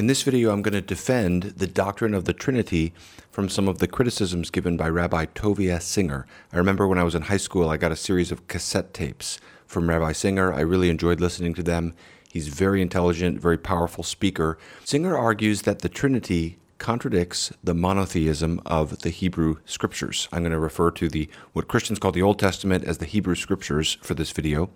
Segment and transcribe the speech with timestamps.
[0.00, 2.94] In this video, I'm going to defend the doctrine of the Trinity
[3.30, 6.26] from some of the criticisms given by Rabbi Tovia Singer.
[6.50, 9.38] I remember when I was in high school, I got a series of cassette tapes
[9.66, 10.54] from Rabbi Singer.
[10.54, 11.92] I really enjoyed listening to them.
[12.32, 14.56] He's very intelligent, very powerful speaker.
[14.86, 20.28] Singer argues that the Trinity contradicts the monotheism of the Hebrew scriptures.
[20.32, 23.34] I'm going to refer to the what Christians call the Old Testament as the Hebrew
[23.34, 24.70] scriptures for this video.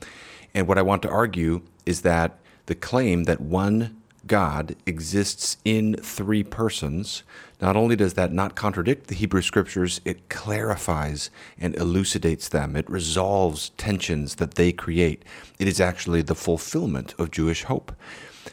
[0.52, 5.96] And what I want to argue is that the claim that one God exists in
[5.96, 7.22] three persons,
[7.60, 12.76] not only does that not contradict the Hebrew scriptures, it clarifies and elucidates them.
[12.76, 15.24] It resolves tensions that they create.
[15.58, 17.92] It is actually the fulfillment of Jewish hope.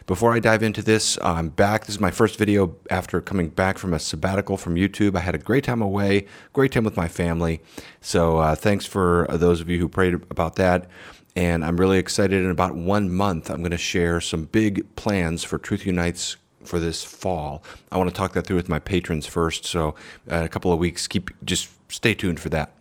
[0.07, 1.85] Before I dive into this, I'm back.
[1.85, 5.17] This is my first video after coming back from a sabbatical from YouTube.
[5.17, 7.61] I had a great time away, great time with my family.
[7.99, 10.89] So uh, thanks for those of you who prayed about that
[11.35, 12.43] and I'm really excited.
[12.43, 16.79] In about one month, I'm going to share some big plans for Truth Unites for
[16.79, 17.63] this fall.
[17.91, 19.65] I want to talk that through with my patrons first.
[19.65, 19.95] So,
[20.29, 22.73] uh, a couple of weeks, keep just stay tuned for that.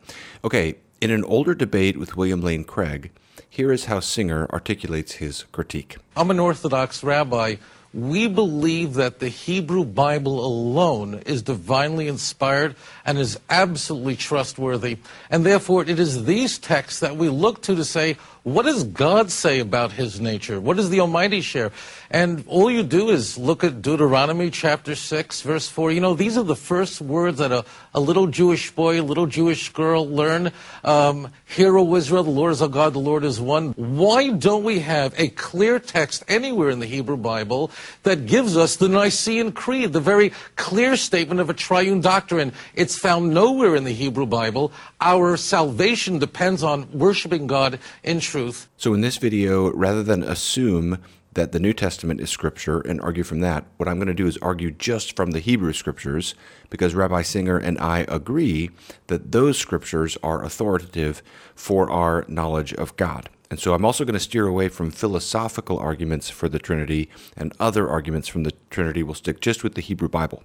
[0.44, 3.10] Okay, in an older debate with William Lane Craig,
[3.48, 5.96] here is how Singer articulates his critique.
[6.16, 7.56] I'm an Orthodox rabbi.
[7.92, 14.98] We believe that the Hebrew Bible alone is divinely inspired and is absolutely trustworthy.
[15.28, 19.30] And therefore, it is these texts that we look to to say, what does God
[19.30, 20.60] say about his nature?
[20.60, 21.72] What does the Almighty share?
[22.10, 25.92] And all you do is look at Deuteronomy chapter 6, verse 4.
[25.92, 29.26] You know, these are the first words that a, a little Jewish boy, a little
[29.26, 30.52] Jewish girl learn.
[30.82, 33.72] Um, Hear, O Israel, the Lord is our God, the Lord is one.
[33.72, 37.72] Why don't we have a clear text anywhere in the Hebrew Bible
[38.04, 42.52] that gives us the Nicene Creed, the very clear statement of a triune doctrine?
[42.76, 44.72] It's found nowhere in the Hebrew Bible.
[45.00, 48.68] Our salvation depends on worshiping God in truth.
[48.76, 50.98] So, in this video, rather than assume
[51.32, 54.26] that the New Testament is scripture and argue from that, what I'm going to do
[54.26, 56.34] is argue just from the Hebrew scriptures
[56.70, 58.70] because Rabbi Singer and I agree
[59.06, 61.22] that those scriptures are authoritative
[61.54, 63.28] for our knowledge of God.
[63.50, 67.52] And so I'm also going to steer away from philosophical arguments for the Trinity and
[67.58, 69.02] other arguments from the Trinity.
[69.02, 70.44] We'll stick just with the Hebrew Bible.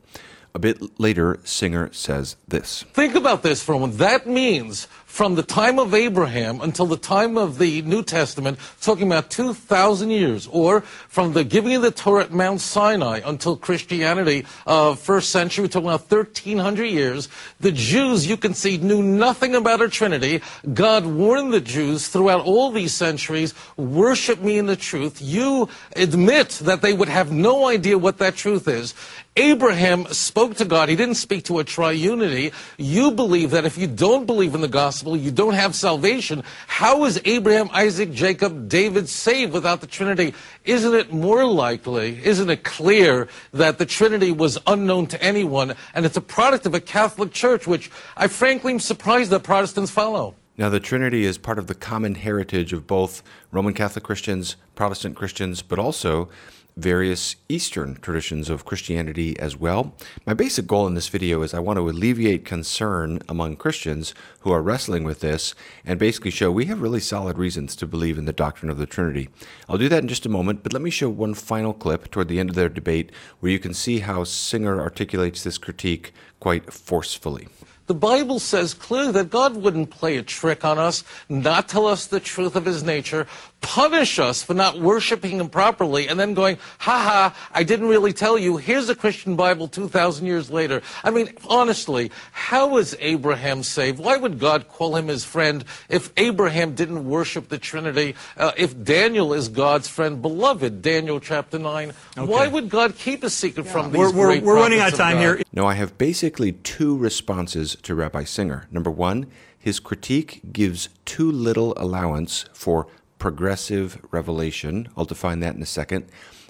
[0.56, 4.00] A bit later, Singer says this Think about this for a moment.
[4.00, 9.08] That means from the time of Abraham until the time of the New Testament, talking
[9.08, 14.46] about 2,000 years, or from the giving of the Torah at Mount Sinai until Christianity,
[14.68, 17.30] uh, first century, talking about 1,300 years,
[17.62, 20.42] the Jews, you can see, knew nothing about a Trinity.
[20.74, 25.22] God warned the Jews throughout all these centuries, worship me in the truth.
[25.22, 28.94] You admit that they would have no idea what that truth is.
[29.38, 30.88] Abraham spoke to God.
[30.88, 32.54] He didn't speak to a triunity.
[32.78, 36.42] You believe that if you don't believe in the gospel, you don't have salvation.
[36.68, 40.34] How is Abraham, Isaac, Jacob, David saved without the Trinity?
[40.64, 46.06] Isn't it more likely, isn't it clear that the Trinity was unknown to anyone and
[46.06, 50.36] it's a product of a Catholic Church, which I frankly am surprised that Protestants follow?
[50.58, 55.18] Now, the Trinity is part of the common heritage of both Roman Catholic Christians, Protestant
[55.18, 56.30] Christians, but also
[56.78, 59.96] various Eastern traditions of Christianity as well.
[60.26, 64.52] My basic goal in this video is I want to alleviate concern among Christians who
[64.52, 65.56] are wrestling with this
[65.86, 68.86] and basically show we have really solid reasons to believe in the doctrine of the
[68.86, 69.30] Trinity.
[69.70, 72.28] I'll do that in just a moment, but let me show one final clip toward
[72.28, 76.12] the end of their debate where you can see how Singer articulates this critique
[76.42, 77.48] quite forcefully.
[77.88, 82.08] The Bible says clearly that God wouldn't play a trick on us, not tell us
[82.08, 83.28] the truth of his nature,
[83.66, 88.14] punish us for not worshiping him properly, and then going, ha ha, I didn't really
[88.14, 88.58] tell you.
[88.58, 90.82] Here's a Christian Bible 2,000 years later.
[91.04, 94.00] I mean, honestly, how was Abraham saved?
[94.00, 98.16] Why would God call him his friend if Abraham didn't worship the Trinity?
[98.38, 102.32] Uh, if Daniel is God's friend, beloved, Daniel chapter 9, okay.
[102.32, 103.72] why would God keep a secret yeah.
[103.72, 105.42] from these we're, we're, we're running out of time of here.
[105.52, 108.68] No, I have basically two responses to Rabbi Singer.
[108.72, 109.26] Number one,
[109.58, 112.86] his critique gives too little allowance for
[113.26, 114.88] progressive revelation.
[114.96, 116.06] I'll define that in a second.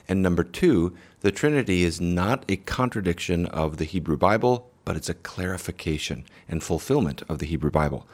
[0.10, 5.08] And number two, the Trinity is not a contradiction of the Hebrew Bible, but it's
[5.08, 8.06] a clarification and fulfillment of the Hebrew Bible.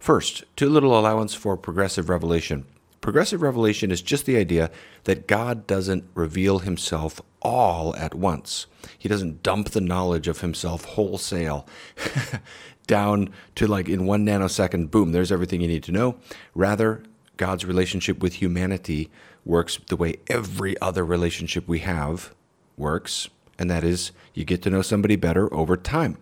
[0.00, 2.66] First, too little allowance for progressive revelation.
[3.00, 4.72] Progressive revelation is just the idea
[5.04, 8.66] that God doesn't reveal himself all at once.
[8.98, 11.68] He doesn't dump the knowledge of himself wholesale
[12.88, 16.16] down to like in one nanosecond, boom, there's everything you need to know.
[16.52, 17.04] Rather,
[17.38, 19.10] God's relationship with humanity
[19.46, 22.34] works the way every other relationship we have
[22.76, 26.18] works, and that is you get to know somebody better over time.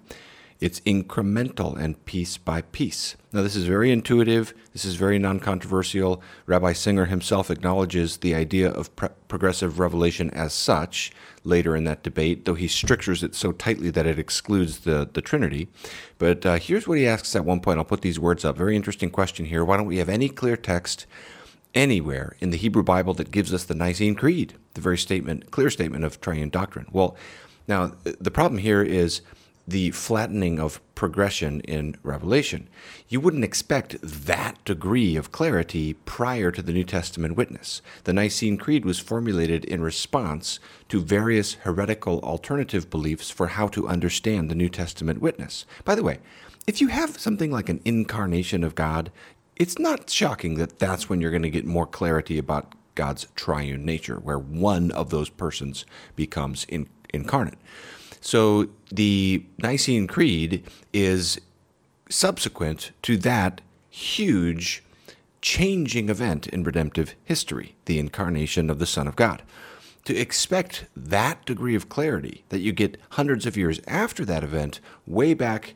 [0.59, 3.17] It's incremental and piece by piece.
[3.33, 4.55] Now, this is very intuitive.
[4.73, 6.23] This is very non controversial.
[6.47, 11.13] Rabbi Singer himself acknowledges the idea of pre- progressive revelation as such
[11.45, 15.21] later in that debate, though he strictures it so tightly that it excludes the, the
[15.21, 15.69] Trinity.
[16.19, 17.79] But uh, here's what he asks at one point.
[17.79, 18.57] I'll put these words up.
[18.57, 19.65] Very interesting question here.
[19.65, 21.07] Why don't we have any clear text
[21.75, 25.69] anywhere in the Hebrew Bible that gives us the Nicene Creed, the very statement, clear
[25.69, 26.87] statement of triune doctrine?
[26.91, 27.15] Well,
[27.69, 29.21] now the problem here is
[29.69, 32.69] the flattening of progression in Revelation.
[33.09, 37.83] You wouldn't expect that degree of clarity prior to the New Testament witness.
[38.05, 43.89] The Nicene Creed was formulated in response to various heretical alternative beliefs for how to
[43.89, 45.67] understand the New Testament witness.
[45.85, 46.21] By the way,
[46.67, 49.11] if you have something like an incarnation of God,
[49.57, 53.85] it's not shocking that that's when you're going to get more clarity about God's triune
[53.85, 55.85] nature, where one of those persons
[56.15, 57.59] becomes in, incarnate.
[58.27, 61.41] So the Nicene Creed is
[62.09, 64.83] subsequent to that huge
[65.41, 69.43] changing event in redemptive history, the incarnation of the Son of God.
[70.07, 74.81] To expect that degree of clarity that you get hundreds of years after that event,
[75.07, 75.75] way back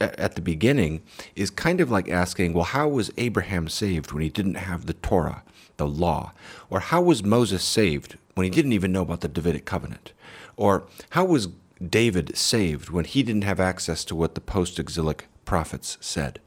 [0.00, 1.00] at the beginning,
[1.36, 4.94] is kind of like asking, well, how was Abraham saved when he didn't have the
[4.94, 5.44] Torah,
[5.76, 6.32] the law?
[6.70, 10.12] Or how was Moses saved when he didn't even know about the Davidic covenant?
[10.56, 11.48] Or how was
[11.90, 16.40] David saved when he didn't have access to what the post exilic prophets said.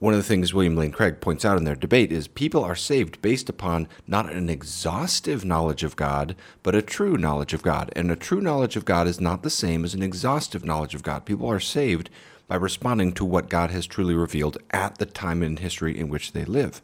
[0.00, 2.74] One of the things William Lane Craig points out in their debate is people are
[2.74, 7.92] saved based upon not an exhaustive knowledge of God, but a true knowledge of God.
[7.94, 11.02] And a true knowledge of God is not the same as an exhaustive knowledge of
[11.02, 11.26] God.
[11.26, 12.08] People are saved
[12.48, 16.32] by responding to what God has truly revealed at the time in history in which
[16.32, 16.80] they live.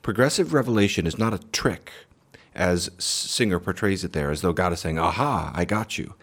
[0.00, 1.92] Progressive revelation is not a trick,
[2.54, 6.14] as Singer portrays it there, as though God is saying, Aha, I got you.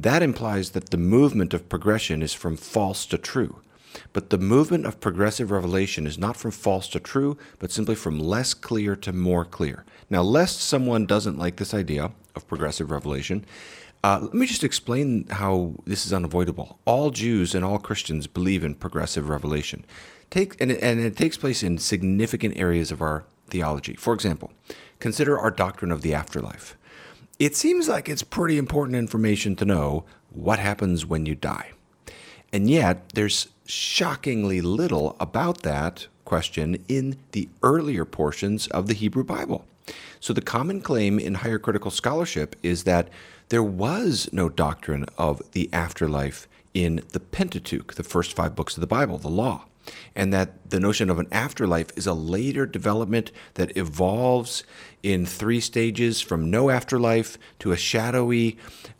[0.00, 3.60] That implies that the movement of progression is from false to true.
[4.14, 8.18] But the movement of progressive revelation is not from false to true, but simply from
[8.18, 9.84] less clear to more clear.
[10.08, 13.44] Now, lest someone doesn't like this idea of progressive revelation,
[14.02, 16.78] uh, let me just explain how this is unavoidable.
[16.86, 19.84] All Jews and all Christians believe in progressive revelation.
[20.30, 23.96] Take, and, and it takes place in significant areas of our theology.
[23.96, 24.50] For example,
[24.98, 26.78] consider our doctrine of the afterlife
[27.40, 31.70] it seems like it's pretty important information to know what happens when you die.
[32.52, 39.24] And yet, there's shockingly little about that question in the earlier portions of the Hebrew
[39.24, 39.64] Bible.
[40.20, 43.08] So, the common claim in higher critical scholarship is that
[43.48, 48.82] there was no doctrine of the afterlife in the Pentateuch, the first five books of
[48.82, 49.64] the Bible, the law
[50.14, 54.64] and that the notion of an afterlife is a later development that evolves
[55.02, 58.58] in three stages from no afterlife to a shadowy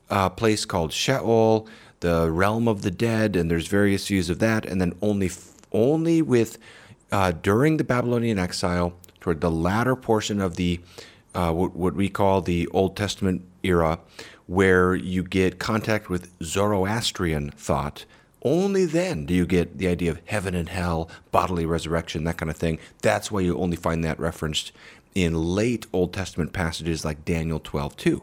[0.09, 1.69] uh, place called Sheol,
[2.00, 5.31] the realm of the dead, and there's various views of that, and then only
[5.73, 6.59] only with
[7.12, 10.81] uh, during the Babylonian exile toward the latter portion of the
[11.35, 14.00] uh, what, what we call the Old Testament era,
[14.47, 18.05] where you get contact with Zoroastrian thought
[18.42, 22.50] only then do you get the idea of heaven and hell, bodily resurrection, that kind
[22.50, 22.78] of thing.
[23.02, 24.72] That's why you only find that referenced
[25.14, 28.22] in late Old Testament passages like Daniel 12 2.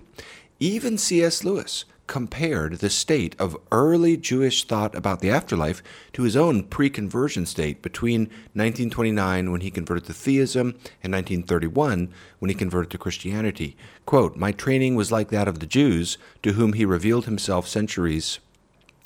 [0.59, 1.43] Even C.S.
[1.43, 5.83] Lewis compared the state of early Jewish thought about the afterlife
[6.13, 8.21] to his own pre conversion state between
[8.53, 10.69] 1929, when he converted to theism,
[11.03, 13.75] and 1931, when he converted to Christianity.
[14.05, 18.39] Quote, My training was like that of the Jews, to whom he revealed himself centuries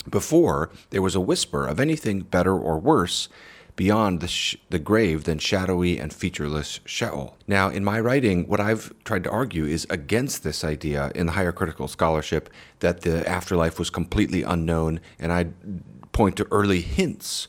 [0.10, 3.30] before, there was a whisper of anything better or worse
[3.76, 7.38] beyond the, sh- the grave than shadowy and featureless Sheol.
[7.48, 11.32] Now, in my writing, what I've tried to argue is against this idea in the
[11.32, 15.48] higher critical scholarship that the afterlife was completely unknown, and I
[16.12, 17.48] point to early hints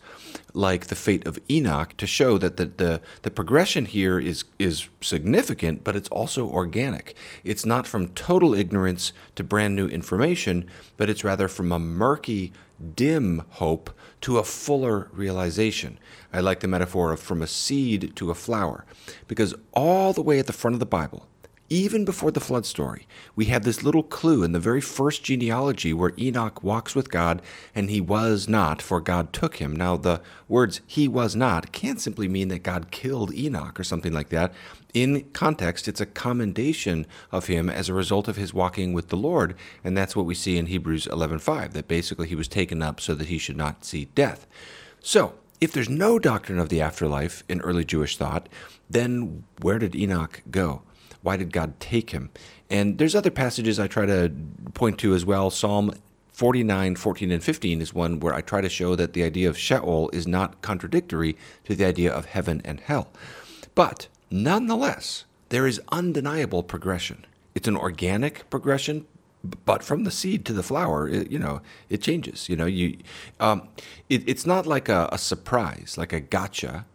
[0.54, 4.88] like the fate of Enoch to show that the, the, the progression here is, is
[5.00, 7.16] significant, but it's also organic.
[7.44, 12.52] It's not from total ignorance to brand new information, but it's rather from a murky,
[12.97, 13.90] dim hope
[14.23, 15.99] to a fuller realization.
[16.32, 18.85] I like the metaphor of from a seed to a flower,
[19.28, 21.26] because all the way at the front of the Bible,
[21.72, 25.94] even before the flood story, we have this little clue in the very first genealogy
[25.94, 27.40] where Enoch walks with God
[27.74, 29.74] and he was not, for God took him.
[29.74, 34.12] Now, the words he was not can't simply mean that God killed Enoch or something
[34.12, 34.52] like that.
[34.92, 39.16] In context, it's a commendation of him as a result of his walking with the
[39.16, 43.00] Lord, and that's what we see in Hebrews 11:5 that basically he was taken up
[43.00, 44.46] so that he should not see death.
[45.00, 48.50] So, if there's no doctrine of the afterlife in early Jewish thought,
[48.90, 50.82] then where did Enoch go?
[51.22, 52.30] Why did God take him?
[52.68, 54.32] And there's other passages I try to
[54.74, 55.50] point to as well.
[55.50, 55.92] Psalm
[56.32, 59.58] 49, 14, and 15 is one where I try to show that the idea of
[59.58, 63.12] Sheol is not contradictory to the idea of heaven and hell.
[63.74, 67.26] But nonetheless, there is undeniable progression.
[67.54, 69.06] It's an organic progression,
[69.64, 71.60] but from the seed to the flower, it, you know,
[71.90, 72.48] it changes.
[72.48, 72.96] You know, you,
[73.38, 73.68] um,
[74.08, 76.86] it, it's not like a, a surprise, like a gotcha,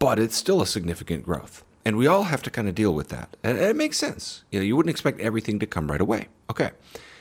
[0.00, 1.64] but it's still a significant growth.
[1.88, 3.34] And we all have to kind of deal with that.
[3.42, 4.44] And it makes sense.
[4.50, 6.28] You know, you wouldn't expect everything to come right away.
[6.50, 6.72] Okay.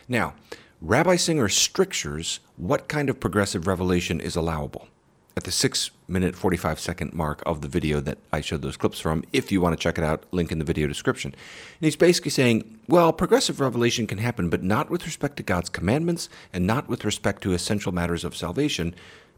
[0.10, 0.34] Now,
[0.82, 4.90] Rabbi Singer strictures what kind of progressive revelation is allowable
[5.38, 9.00] at the six minute, 45 second mark of the video that I showed those clips
[9.00, 11.32] from, if you want to check it out, link in the video description.
[11.32, 15.70] And he's basically saying, well, progressive revelation can happen, but not with respect to God's
[15.70, 18.96] commandments and not with respect to essential matters of salvation.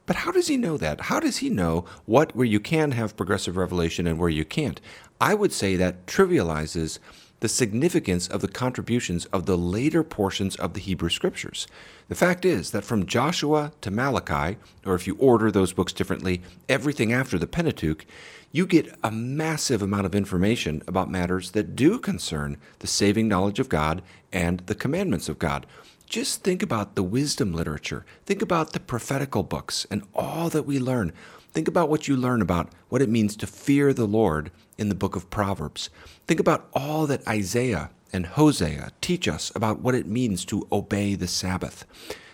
[0.10, 1.02] But how does he know that?
[1.02, 4.82] How does he know what where you can have progressive revelation and where you can't?
[5.22, 6.98] I would say that trivializes
[7.42, 11.68] the significance of the contributions of the later portions of the Hebrew Scriptures.
[12.08, 16.42] The fact is that from Joshua to Malachi, or if you order those books differently,
[16.68, 18.04] everything after the Pentateuch,
[18.52, 23.60] you get a massive amount of information about matters that do concern the saving knowledge
[23.60, 24.02] of God
[24.34, 25.68] and the commandments of God.
[26.10, 28.04] Just think about the wisdom literature.
[28.26, 31.14] Think about the prophetical books and all that we learn.
[31.54, 34.96] Think about what you learn about what it means to fear the Lord in the
[34.96, 35.92] book of Proverbs.
[36.26, 41.14] Think about all that Isaiah and Hosea teach us about what it means to obey
[41.14, 41.86] the Sabbath.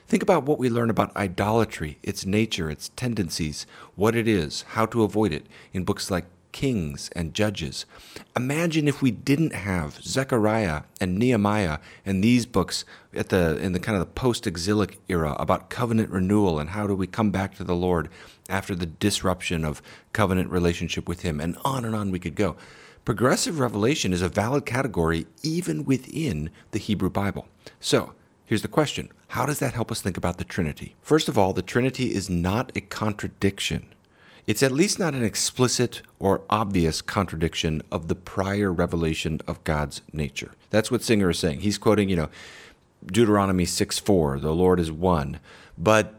[0.07, 4.85] Think about what we learn about idolatry, its nature, its tendencies, what it is, how
[4.85, 7.85] to avoid it in books like Kings and Judges.
[8.33, 13.79] Imagine if we didn't have Zechariah and Nehemiah and these books at the in the
[13.79, 17.65] kind of the post-exilic era about covenant renewal and how do we come back to
[17.65, 18.07] the Lord
[18.47, 19.81] after the disruption of
[20.13, 22.55] covenant relationship with him and on and on we could go.
[23.03, 27.49] Progressive revelation is a valid category even within the Hebrew Bible.
[27.81, 28.13] So,
[28.45, 30.95] Here's the question How does that help us think about the Trinity?
[31.01, 33.87] First of all, the Trinity is not a contradiction.
[34.47, 40.01] It's at least not an explicit or obvious contradiction of the prior revelation of God's
[40.13, 40.51] nature.
[40.69, 41.61] That's what Singer is saying.
[41.61, 42.29] He's quoting, you know,
[43.05, 45.39] Deuteronomy 6 4, the Lord is one.
[45.77, 46.15] But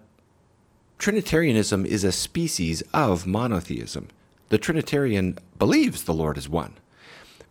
[0.98, 4.08] Trinitarianism is a species of monotheism.
[4.48, 6.74] The Trinitarian believes the Lord is one.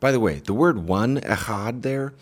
[0.05, 2.13] By the way, the word one, echad, there,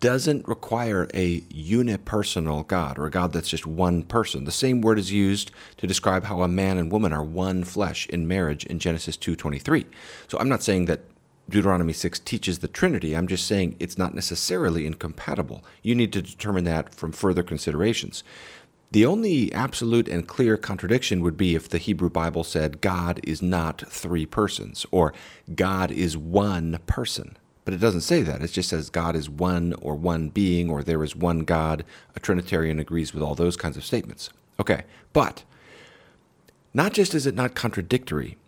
[0.00, 4.46] doesn't require a unipersonal God or a God that's just one person.
[4.46, 8.06] The same word is used to describe how a man and woman are one flesh
[8.06, 9.84] in marriage in Genesis 2:23.
[10.26, 11.02] So I'm not saying that
[11.50, 13.14] Deuteronomy 6 teaches the Trinity.
[13.14, 15.62] I'm just saying it's not necessarily incompatible.
[15.82, 18.24] You need to determine that from further considerations.
[18.90, 23.42] The only absolute and clear contradiction would be if the Hebrew Bible said God is
[23.42, 25.12] not three persons or
[25.54, 27.36] God is one person.
[27.66, 28.40] But it doesn't say that.
[28.40, 31.84] It just says God is one or one being or there is one God.
[32.16, 34.30] A Trinitarian agrees with all those kinds of statements.
[34.58, 35.44] Okay, but
[36.72, 38.38] not just is it not contradictory,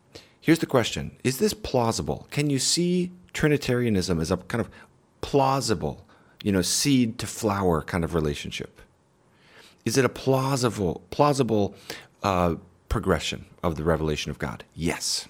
[0.40, 2.26] here's the question Is this plausible?
[2.30, 4.70] Can you see Trinitarianism as a kind of
[5.20, 6.06] plausible,
[6.42, 8.80] you know, seed to flower kind of relationship?
[9.84, 11.74] Is it a plausible, plausible
[12.22, 12.56] uh,
[12.88, 14.64] progression of the revelation of God?
[14.74, 15.28] Yes.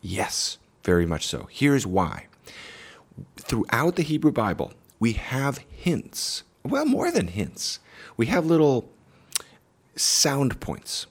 [0.00, 1.48] Yes, very much so.
[1.50, 2.26] Here's why
[3.36, 6.42] throughout the Hebrew Bible, we have hints.
[6.62, 7.80] Well, more than hints.
[8.16, 8.88] We have little
[9.96, 11.06] sound points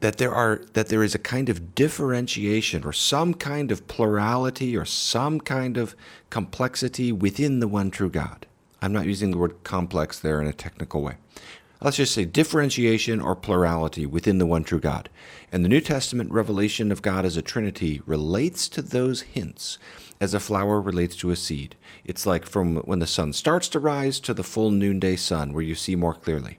[0.00, 4.76] that there are that there is a kind of differentiation or some kind of plurality
[4.76, 5.94] or some kind of
[6.30, 8.46] complexity within the one true God.
[8.80, 11.16] I'm not using the word complex there in a technical way.
[11.82, 15.08] Let's just say differentiation or plurality within the one true God.
[15.50, 19.78] And the New Testament revelation of God as a Trinity relates to those hints
[20.20, 21.74] as a flower relates to a seed.
[22.04, 25.64] It's like from when the sun starts to rise to the full noonday sun, where
[25.64, 26.58] you see more clearly.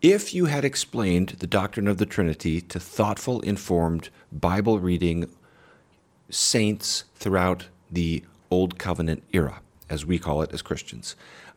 [0.00, 5.28] If you had explained the doctrine of the Trinity to thoughtful, informed, Bible reading
[6.30, 8.22] saints throughout the
[8.52, 9.60] Old Covenant era,
[9.90, 11.16] as we call it as Christians,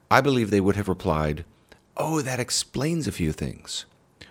[0.09, 1.45] I believe they would have replied,
[2.01, 3.83] Oh, that explains a few things,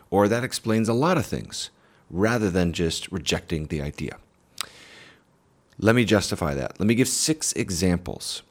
[0.08, 1.68] or that explains a lot of things,
[2.08, 4.16] rather than just rejecting the idea.
[5.78, 6.80] Let me justify that.
[6.80, 8.42] Let me give six examples.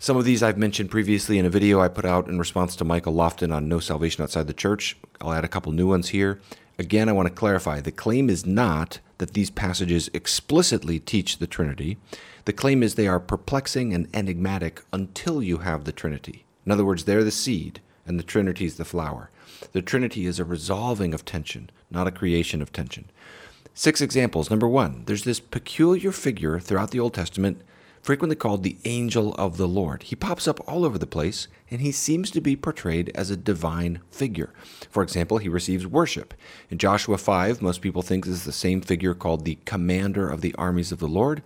[0.00, 2.84] Some of these I've mentioned previously in a video I put out in response to
[2.84, 4.96] Michael Lofton on No Salvation Outside the Church.
[5.20, 6.40] I'll add a couple new ones here.
[6.76, 11.46] Again, I want to clarify the claim is not that these passages explicitly teach the
[11.46, 11.98] Trinity.
[12.46, 16.44] The claim is they are perplexing and enigmatic until you have the Trinity.
[16.66, 19.30] In other words, they're the seed and the Trinity is the flower.
[19.72, 23.10] The Trinity is a resolving of tension, not a creation of tension.
[23.74, 24.48] Six examples.
[24.48, 27.62] Number one, there's this peculiar figure throughout the Old Testament
[28.06, 30.04] frequently called the angel of the Lord.
[30.04, 33.36] He pops up all over the place, and he seems to be portrayed as a
[33.36, 34.54] divine figure.
[34.88, 36.32] For example, he receives worship.
[36.70, 40.40] In Joshua 5, most people think this is the same figure called the commander of
[40.40, 41.42] the armies of the Lord.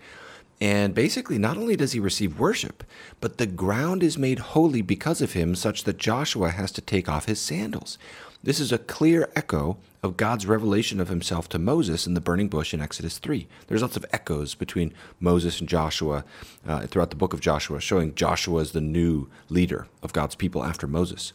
[0.60, 2.84] And basically, not only does he receive worship,
[3.20, 7.08] but the ground is made holy because of him, such that Joshua has to take
[7.08, 7.96] off his sandals.
[8.42, 12.48] This is a clear echo of God's revelation of himself to Moses in the burning
[12.48, 13.46] bush in Exodus 3.
[13.66, 16.24] There's lots of echoes between Moses and Joshua
[16.66, 20.64] uh, throughout the book of Joshua, showing Joshua as the new leader of God's people
[20.64, 21.32] after Moses.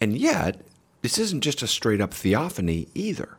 [0.00, 0.62] And yet,
[1.02, 3.36] this isn't just a straight up theophany either,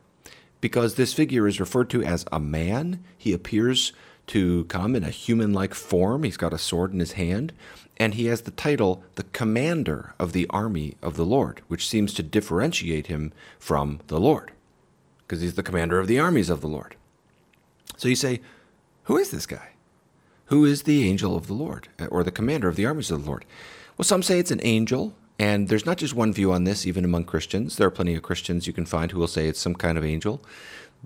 [0.60, 3.02] because this figure is referred to as a man.
[3.18, 3.92] He appears
[4.28, 6.22] to come in a human like form.
[6.22, 7.52] He's got a sword in his hand,
[7.96, 12.14] and he has the title the commander of the army of the Lord, which seems
[12.14, 14.52] to differentiate him from the Lord,
[15.18, 16.96] because he's the commander of the armies of the Lord.
[17.96, 18.40] So you say,
[19.04, 19.70] who is this guy?
[20.46, 23.28] Who is the angel of the Lord, or the commander of the armies of the
[23.28, 23.44] Lord?
[23.96, 27.04] Well, some say it's an angel, and there's not just one view on this, even
[27.04, 27.76] among Christians.
[27.76, 30.04] There are plenty of Christians you can find who will say it's some kind of
[30.04, 30.42] angel.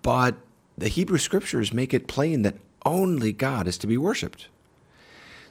[0.02, 0.35] But
[0.76, 2.56] the Hebrew scriptures make it plain that
[2.87, 4.49] only God is to be worshiped.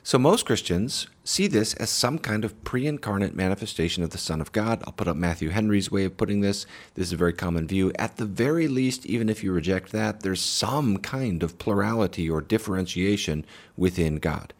[0.02, 4.40] So most Christians see this as some kind of pre incarnate manifestation of the Son
[4.40, 4.84] of God.
[4.86, 6.68] I'll put up Matthew Henry's way of putting this.
[6.94, 7.92] This is a very common view.
[7.98, 12.40] At the very least, even if you reject that, there's some kind of plurality or
[12.40, 14.54] differentiation within God.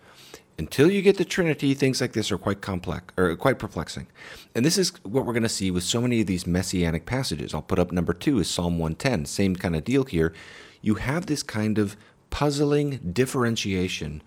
[0.58, 4.08] Until you get the Trinity, things like this are quite complex or quite perplexing.
[4.56, 7.54] And this is what we're going to see with so many of these messianic passages.
[7.54, 9.26] I'll put up number two is Psalm 110.
[9.26, 10.34] Same kind of deal here.
[10.82, 11.96] You have this kind of
[12.36, 14.22] puzzling differentiation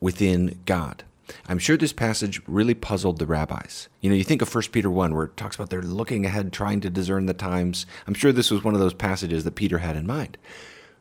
[0.00, 1.04] within God.
[1.46, 3.90] I'm sure this passage really puzzled the rabbis.
[4.00, 6.54] You know, you think of 1 Peter 1, where it talks about they're looking ahead,
[6.54, 7.84] trying to discern the times.
[8.06, 10.38] I'm sure this was one of those passages that Peter had in mind.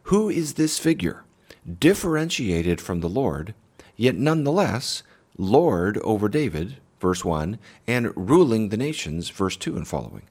[0.04, 1.24] Who is this figure?
[1.80, 3.54] Differentiated from the Lord,
[3.96, 5.02] yet nonetheless
[5.38, 10.24] Lord over David, verse 1, and ruling the nations, verse 2 and following.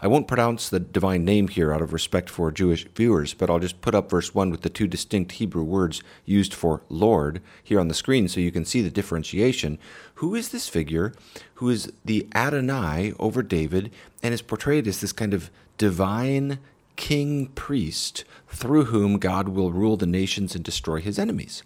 [0.00, 3.58] I won't pronounce the divine name here out of respect for Jewish viewers, but I'll
[3.58, 7.80] just put up verse 1 with the two distinct Hebrew words used for Lord here
[7.80, 9.78] on the screen so you can see the differentiation.
[10.16, 11.12] Who is this figure
[11.54, 16.58] who is the Adonai over David and is portrayed as this kind of divine
[16.96, 21.62] king priest through whom God will rule the nations and destroy his enemies?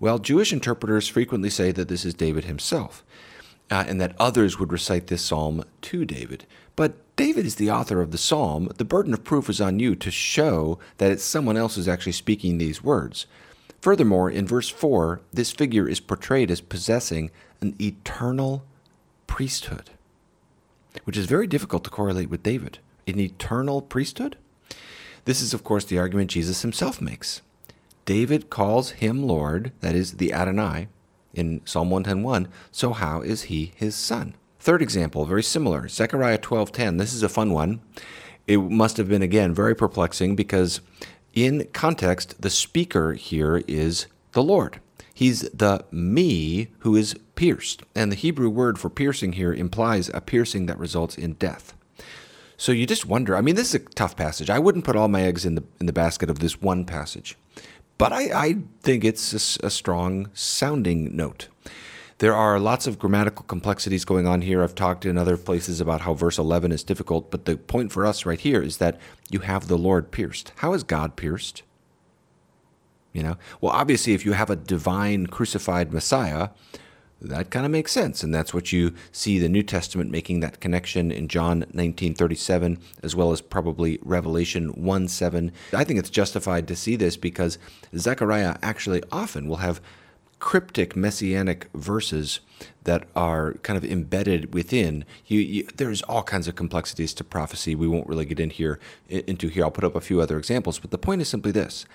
[0.00, 3.04] Well, Jewish interpreters frequently say that this is David himself.
[3.70, 6.46] Uh, and that others would recite this psalm to David.
[6.76, 8.70] But David is the author of the psalm.
[8.76, 12.12] The burden of proof is on you to show that it's someone else who's actually
[12.12, 13.26] speaking these words.
[13.80, 18.64] Furthermore, in verse 4, this figure is portrayed as possessing an eternal
[19.26, 19.90] priesthood,
[21.04, 22.78] which is very difficult to correlate with David.
[23.06, 24.36] An eternal priesthood?
[25.24, 27.42] This is, of course, the argument Jesus himself makes.
[28.04, 30.88] David calls him Lord, that is, the Adonai,
[31.36, 34.34] in Psalm 110.1, so how is he his son?
[34.58, 36.98] Third example, very similar, Zechariah 12:10.
[36.98, 37.80] This is a fun one.
[38.46, 40.80] It must have been again very perplexing because
[41.32, 44.80] in context the speaker here is the Lord.
[45.14, 47.82] He's the me who is pierced.
[47.94, 51.74] And the Hebrew word for piercing here implies a piercing that results in death.
[52.56, 54.50] So you just wonder, I mean this is a tough passage.
[54.50, 57.36] I wouldn't put all my eggs in the in the basket of this one passage.
[57.98, 61.48] But I, I think it's a, a strong sounding note.
[62.18, 64.62] There are lots of grammatical complexities going on here.
[64.62, 68.06] I've talked in other places about how verse 11 is difficult, but the point for
[68.06, 68.98] us right here is that
[69.30, 70.52] you have the Lord pierced.
[70.56, 71.62] How is God pierced?
[73.12, 76.50] You know, well, obviously, if you have a divine crucified Messiah,
[77.20, 80.60] that kind of makes sense, and that's what you see the New Testament making that
[80.60, 86.68] connection in John 19:37, as well as probably Revelation 1 7 I think it's justified
[86.68, 87.58] to see this because
[87.96, 89.80] Zechariah actually often will have
[90.38, 92.40] cryptic messianic verses
[92.84, 95.04] that are kind of embedded within.
[95.26, 98.78] You, you, there's all kinds of complexities to prophecy we won't really get in here
[99.08, 99.64] into here.
[99.64, 101.86] I'll put up a few other examples but the point is simply this.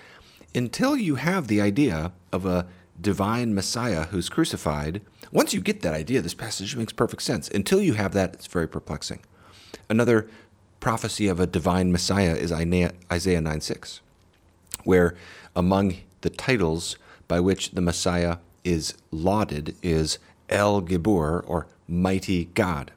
[0.54, 2.66] Until you have the idea of a
[3.00, 5.00] divine messiah who's crucified
[5.30, 8.46] once you get that idea this passage makes perfect sense until you have that it's
[8.46, 9.20] very perplexing
[9.88, 10.28] another
[10.80, 14.00] prophecy of a divine messiah is isaiah 9 6
[14.84, 15.14] where
[15.54, 16.96] among the titles
[17.28, 22.92] by which the Messiah is lauded is El Gibor, or Mighty God.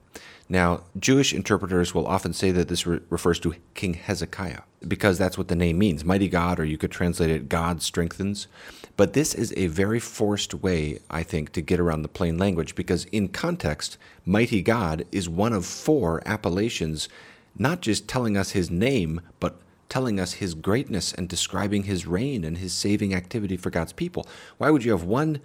[0.48, 5.38] Now, Jewish interpreters will often say that this re- refers to King Hezekiah, because that's
[5.38, 8.48] what the name means Mighty God, or you could translate it God strengthens.
[8.96, 12.76] But this is a very forced way, I think, to get around the plain language,
[12.76, 17.10] because in context, Mighty God is one of four appellations,
[17.58, 22.44] not just telling us his name, but telling us his greatness and describing his reign
[22.44, 24.28] and his saving activity for God's people.
[24.58, 25.42] Why would you have one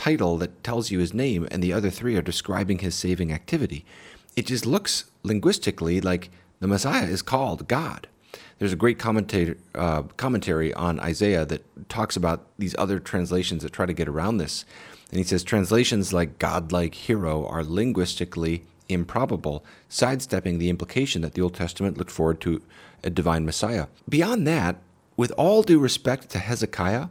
[0.00, 3.84] title that tells you his name, and the other three are describing his saving activity.
[4.36, 8.06] It just looks linguistically like the Messiah is called God.
[8.58, 13.72] There's a great commentator, uh, commentary on Isaiah that talks about these other translations that
[13.72, 14.64] try to get around this.
[15.10, 21.40] And he says translations like godlike hero are linguistically improbable, sidestepping the implication that the
[21.40, 22.62] Old Testament looked forward to
[23.02, 23.86] a divine Messiah.
[24.08, 24.76] Beyond that,
[25.16, 27.08] with all due respect to Hezekiah,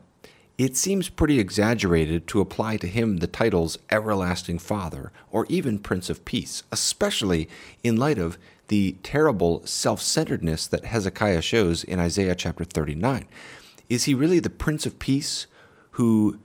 [0.59, 6.09] it seems pretty exaggerated to apply to him the titles Everlasting Father or even Prince
[6.09, 7.47] of Peace, especially
[7.81, 13.25] in light of the terrible self centeredness that Hezekiah shows in Isaiah chapter 39.
[13.87, 15.47] Is he really the Prince of Peace
[15.91, 16.39] who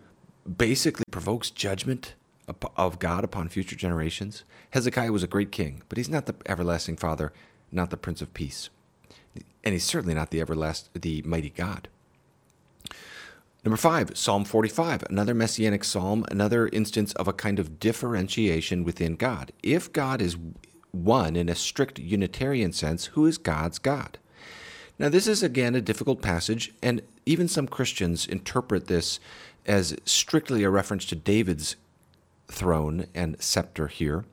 [0.57, 2.15] basically provokes judgment
[2.77, 4.45] of God upon future generations?
[4.71, 7.33] Hezekiah was a great king, but he's not the everlasting Father,
[7.73, 8.71] not the Prince of Peace.
[9.65, 11.89] And he's certainly not the everlasting, the mighty God.
[13.65, 19.17] Number five, Psalm 45, another messianic psalm, another instance of a kind of differentiation within
[19.17, 19.53] God.
[19.63, 20.37] If God is
[20.91, 24.19] one in a strict Unitarian sense, who is God's God?
[24.99, 29.19] Now, this is again a difficult passage, and even some Christians interpret this
[29.65, 31.77] as strictly a reference to David's
[32.49, 34.27] throne and scepter here.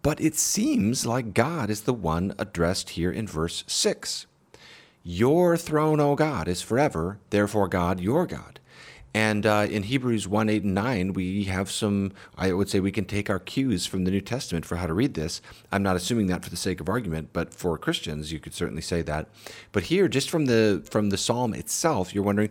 [0.00, 4.26] But it seems like God is the one addressed here in verse 6.
[5.02, 8.59] Your throne, O God, is forever, therefore, God, your God.
[9.12, 12.92] And uh, in Hebrews 1 8 and 9, we have some, I would say we
[12.92, 15.42] can take our cues from the New Testament for how to read this.
[15.72, 18.82] I'm not assuming that for the sake of argument, but for Christians, you could certainly
[18.82, 19.28] say that.
[19.72, 22.50] But here, just from the, from the psalm itself, you're wondering,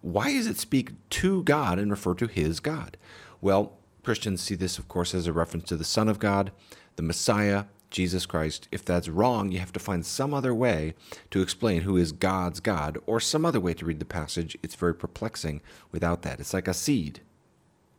[0.00, 2.96] why does it speak to God and refer to his God?
[3.40, 6.52] Well, Christians see this, of course, as a reference to the Son of God,
[6.96, 8.68] the Messiah, Jesus Christ.
[8.70, 10.94] If that's wrong, you have to find some other way
[11.30, 14.56] to explain who is God's God or some other way to read the passage.
[14.62, 15.60] It's very perplexing
[15.92, 16.40] without that.
[16.40, 17.20] It's like a seed.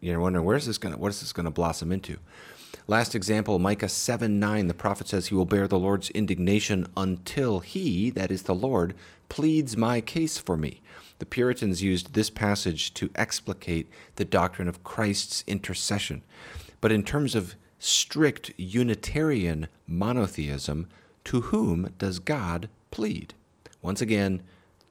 [0.01, 2.19] You're wondering where's this going to what is this going to blossom into?
[2.87, 7.59] Last example, Micah 7 9, the prophet says, He will bear the Lord's indignation until
[7.59, 8.95] he, that is the Lord,
[9.27, 10.81] pleads my case for me.
[11.19, 16.23] The Puritans used this passage to explicate the doctrine of Christ's intercession.
[16.81, 20.87] But in terms of strict Unitarian monotheism,
[21.25, 23.33] to whom does God plead?
[23.81, 24.41] Once again,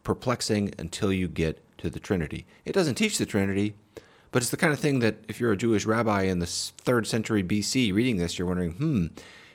[0.03, 2.47] perplexing until you get to the Trinity.
[2.65, 3.75] It doesn't teach the Trinity,
[4.31, 7.07] but it's the kind of thing that if you're a Jewish rabbi in the third
[7.07, 9.07] century BC reading this, you're wondering, hmm.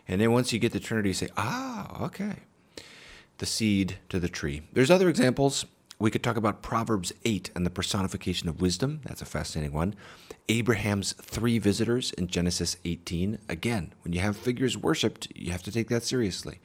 [0.08, 2.36] And then once you get the Trinity, you say, ah, okay.
[3.38, 4.64] The seed to the tree.
[4.74, 5.66] There's other examples.
[6.00, 9.02] We could talk about Proverbs 8 and the personification of wisdom.
[9.04, 9.96] That's a fascinating one.
[10.50, 13.38] Abraham's three visitors in Genesis 18.
[13.48, 16.60] Again, when you have figures worshipped, you have to take that seriously.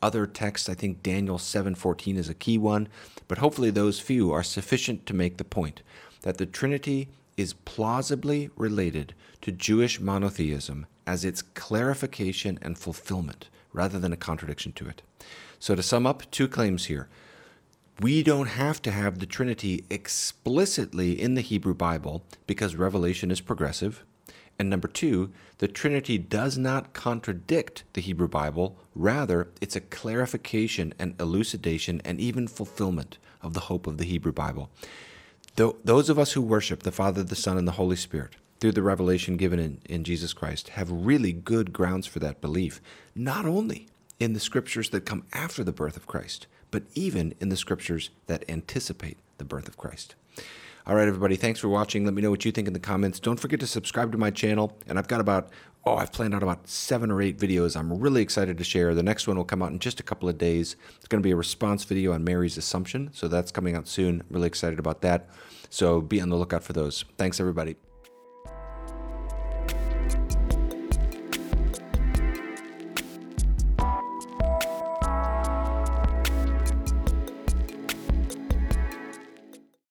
[0.00, 2.88] Other texts, I think Daniel 7:14 is a key one,
[3.26, 5.82] but hopefully those few are sufficient to make the point
[6.22, 13.98] that the Trinity is plausibly related to Jewish monotheism as its clarification and fulfillment rather
[13.98, 15.02] than a contradiction to it.
[15.58, 17.08] So to sum up, two claims here
[18.00, 23.40] we don't have to have the Trinity explicitly in the Hebrew Bible because Revelation is
[23.40, 24.04] progressive.
[24.56, 28.78] And number two, the Trinity does not contradict the Hebrew Bible.
[28.94, 34.32] Rather, it's a clarification and elucidation and even fulfillment of the hope of the Hebrew
[34.32, 34.70] Bible.
[35.56, 38.82] those of us who worship the Father, the Son, and the Holy Spirit through the
[38.82, 42.80] revelation given in, in Jesus Christ have really good grounds for that belief,
[43.14, 43.88] not only
[44.20, 48.10] in the scriptures that come after the birth of Christ, but even in the scriptures
[48.26, 50.14] that anticipate the birth of Christ.
[50.86, 52.06] All right, everybody, thanks for watching.
[52.06, 53.20] Let me know what you think in the comments.
[53.20, 54.74] Don't forget to subscribe to my channel.
[54.86, 55.50] And I've got about,
[55.84, 58.94] oh, I've planned out about seven or eight videos I'm really excited to share.
[58.94, 60.76] The next one will come out in just a couple of days.
[60.96, 63.10] It's going to be a response video on Mary's Assumption.
[63.12, 64.22] So that's coming out soon.
[64.30, 65.28] really excited about that.
[65.68, 67.04] So be on the lookout for those.
[67.18, 67.76] Thanks, everybody.